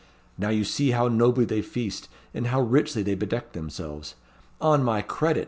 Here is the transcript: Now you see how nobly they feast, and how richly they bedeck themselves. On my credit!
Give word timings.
Now 0.35 0.49
you 0.49 0.63
see 0.63 0.89
how 0.89 1.09
nobly 1.09 1.45
they 1.45 1.61
feast, 1.61 2.09
and 2.33 2.47
how 2.47 2.59
richly 2.59 3.03
they 3.03 3.13
bedeck 3.13 3.51
themselves. 3.51 4.15
On 4.59 4.81
my 4.81 5.03
credit! 5.03 5.39